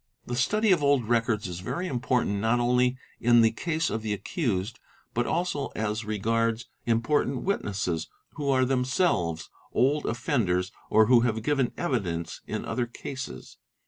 The 0.25 0.35
study 0.35 0.71
of 0.71 0.81
old 0.81 1.07
records 1.07 1.45
is 1.47 1.59
very 1.59 1.85
important 1.85 2.39
not 2.39 2.59
only 2.59 2.97
in 3.19 3.41
the 3.41 3.51
case 3.51 3.91
of 3.91 4.01
the 4.01 4.13
accused, 4.13 4.79
but 5.13 5.27
also 5.27 5.67
as 5.75 6.05
regards 6.05 6.65
important 6.87 7.43
witnesses 7.43 8.07
who 8.31 8.49
are 8.49 8.65
themselves 8.65 9.51
old 9.71 10.07
offenders 10.07 10.71
or 10.89 11.05
who 11.05 11.19
have 11.19 11.43
given 11.43 11.71
evidence 11.77 12.41
in 12.47 12.65
other 12.65 12.87
cases. 12.87 13.57